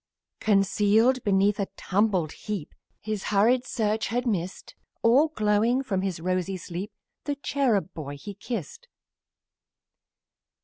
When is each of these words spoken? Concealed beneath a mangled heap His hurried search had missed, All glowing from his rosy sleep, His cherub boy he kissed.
Concealed 0.39 1.23
beneath 1.23 1.59
a 1.59 1.67
mangled 1.91 2.31
heap 2.31 2.73
His 2.99 3.25
hurried 3.25 3.67
search 3.67 4.07
had 4.07 4.25
missed, 4.25 4.73
All 5.03 5.27
glowing 5.27 5.83
from 5.83 6.01
his 6.01 6.19
rosy 6.19 6.57
sleep, 6.57 6.91
His 7.23 7.35
cherub 7.43 7.93
boy 7.93 8.17
he 8.17 8.33
kissed. 8.33 8.87